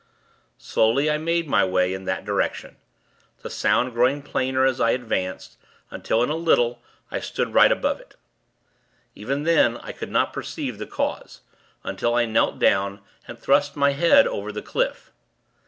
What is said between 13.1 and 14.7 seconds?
and thrust my head over the